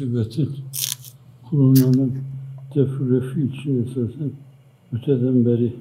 [0.00, 0.50] musibetin
[1.50, 2.12] kulunanın
[2.74, 4.30] defrefi için esasen
[4.92, 5.72] öteden beri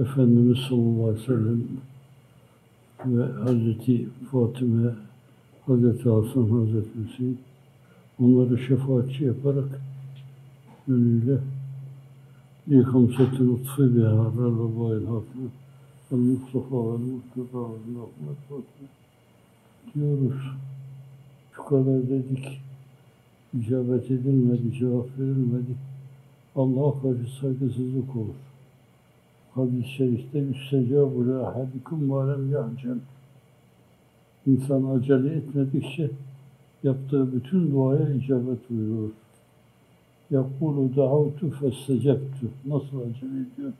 [0.00, 1.62] Efendimiz sallallahu aleyhi ve sellem
[3.06, 4.90] ve Hazreti Fatime,
[5.66, 7.38] Hazreti Hasan, Hazreti Hüseyin
[8.18, 9.80] onları şefaatçi yaparak
[13.40, 15.44] lütfü biha rarrabayil haklı
[16.12, 18.62] ve Mustafa ve Mustafa ve Mustafa
[19.94, 20.42] diyoruz.
[21.52, 22.71] Şu kadar dedik.
[23.54, 25.74] İcabet edilmedi, cevap verilmedi.
[26.56, 28.34] Allah'a karşı saygısızlık olur.
[29.54, 32.98] Hadis-i şerifte üstecâbu le ahadikum mâlem ya'cel.
[34.46, 36.10] İnsan acele etmedikçe
[36.82, 39.10] yaptığı bütün duaya icabet buyurur.
[40.30, 42.46] Yakulu da'avtu festecebtu.
[42.66, 43.72] Nasıl acele ediyor?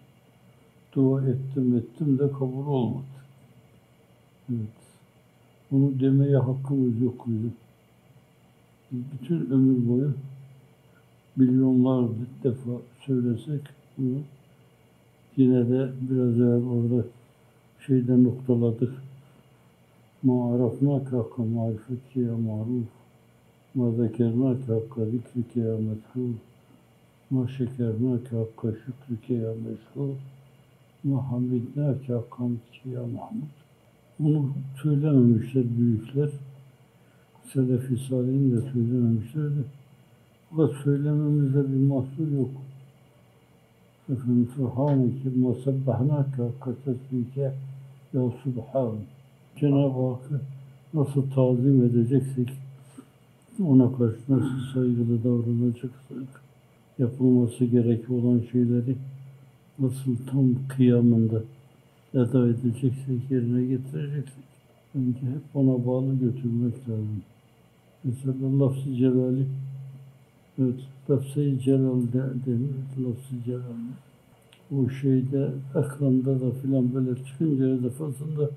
[0.95, 3.05] Dua ettim ettim de kabul olmadı.
[4.51, 4.83] Evet.
[5.71, 7.62] Bunu demeye hakkımız yok bizim.
[8.93, 10.13] Bütün ömür boyu
[11.37, 12.11] milyonlar
[12.45, 12.71] defa
[13.07, 13.61] söylesek
[13.99, 14.19] bunu
[15.37, 17.05] yine de biraz evvel orada
[17.87, 18.93] şeyden noktaladık.
[20.23, 22.87] Ma arafnake hakka marifetke ya maruf.
[23.75, 26.33] Ma zekernake hakka zikrike ya methul.
[27.31, 30.15] Ma şekernake hakka şükrike ya meşhur.
[31.05, 33.53] Ma hamidnake hakka hamdike ya mahmud.
[34.19, 34.51] Bunu
[34.83, 36.31] söylememişler büyükler.
[37.53, 39.63] Selefi Salih'in de söylememişler de.
[40.51, 42.51] Fakat söylememizde bir mahsur yok.
[44.13, 47.53] Efendim, Subhaneke ma sabbahnake hakka tesbike
[48.13, 48.97] ya Subhan.
[49.61, 50.41] Cenab-ı Hakk'ı
[50.95, 52.49] nasıl tazim edeceksek,
[53.65, 56.43] ona karşı nasıl saygılı davranacaksak,
[56.99, 58.97] yapılması gerekli olan şeyleri
[59.79, 61.43] nasıl tam kıyamında
[62.15, 64.45] eda edeceksek, yerine getireceksek,
[64.95, 67.23] önce hep ona bağlı götürmek lazım.
[68.05, 69.47] Mesela lafz-ı celali,
[70.59, 73.63] evet, lafz-ı celal de, denir, lafz-ı celal.
[74.77, 78.51] O şeyde, ekranda da filan böyle çıkınca her defasında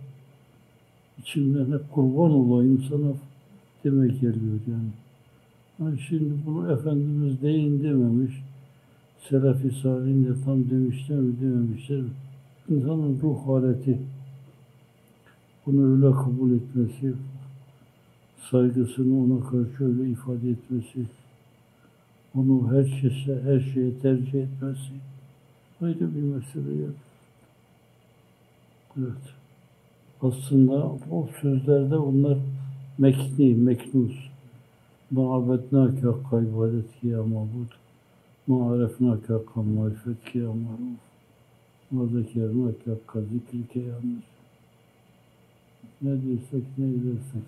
[1.20, 3.12] içimden hep kurban olayım sana
[3.84, 4.90] demek geliyor yani.
[5.80, 6.00] yani.
[6.10, 8.34] Şimdi bunu Efendimiz deyin dememiş,
[9.30, 12.10] Selefi Salih'in de tam demişler mi dememişler mi?
[12.70, 14.00] İnsanın ruh haleti
[15.66, 17.14] bunu öyle kabul etmesi,
[18.52, 21.06] saygısını ona karşı öyle ifade etmesi,
[22.36, 24.94] onu her şeye, her şeye tercih etmesi
[25.82, 26.96] ayrı bir mesele yok.
[29.00, 29.34] Evet.
[30.22, 32.38] Aslında o sözlerde onlar
[32.98, 34.14] mekni, meknus.
[35.12, 37.72] Ma'abetnâke hakka ibadet ki ya mabud.
[38.48, 41.00] Ma'arefnâke hakka marifet ki ya maruf.
[41.92, 44.35] Ma zekernâke hakka zikri ki ya mesut.
[46.02, 47.48] Ne diyorsak ne edersek.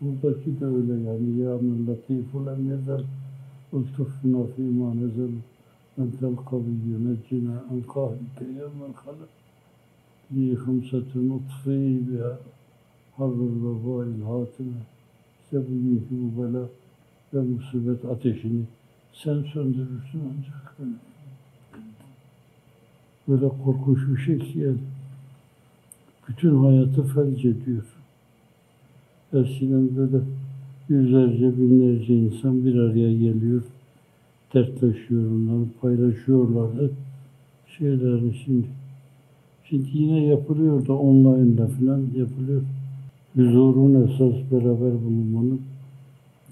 [0.00, 1.40] Buradaki de öyle yani.
[1.40, 3.04] Ya men latiful em yezel.
[3.72, 5.34] Ultufna fîmâ nezel.
[5.98, 9.28] Entel kaviyyü neccina en kahrike ya men halak.
[10.34, 12.38] Li hımsatı nutfi biha.
[13.16, 14.80] Hazır vebail hatime.
[15.44, 16.64] İşte bugünkü bu bela
[17.34, 18.62] ve musibet ateşini
[19.12, 20.76] sen söndürürsün ancak.
[23.28, 24.78] Böyle korkunç bir şey ki yani
[26.28, 27.84] bütün hayatı felç ediyor.
[29.32, 30.24] Eskiden böyle
[30.88, 33.62] yüzlerce, binlerce insan bir araya geliyor,
[34.54, 36.90] dertleşiyor onları, paylaşıyorlardı
[37.78, 38.66] şeylerini şimdi.
[39.64, 42.62] Şimdi yine yapılıyor da online'da falan yapılıyor.
[43.34, 45.60] Huzurun esas beraber bulunmanın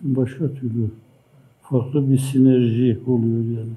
[0.02, 0.90] başka türlü
[1.62, 3.72] farklı bir sinerji oluyor yani.